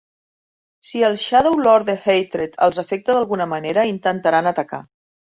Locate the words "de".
1.89-1.95